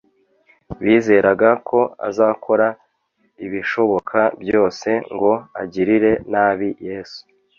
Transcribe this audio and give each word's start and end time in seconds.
bizeraga 0.83 1.49
ko 1.67 1.79
azakora 2.07 2.67
ibishoboka 3.45 4.19
byose 4.41 4.89
ngo 5.13 5.31
agirire 5.61 6.11
nabi 6.31 6.69
yesu 6.87 7.19